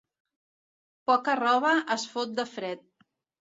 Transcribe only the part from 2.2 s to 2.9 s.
de fred.